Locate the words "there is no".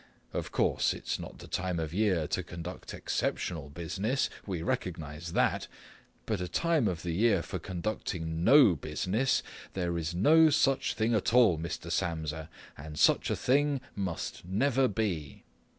9.73-10.49